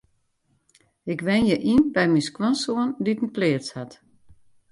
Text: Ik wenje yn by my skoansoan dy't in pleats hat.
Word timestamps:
Ik 1.11 1.19
wenje 1.27 1.55
yn 1.73 1.81
by 1.95 2.05
my 2.09 2.21
skoansoan 2.27 2.89
dy't 3.03 3.23
in 3.23 3.33
pleats 3.35 3.69
hat. 3.77 3.91